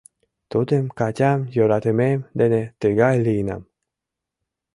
[0.51, 3.63] Тудым, Катям, йӧратымем дене тыгай лийынам...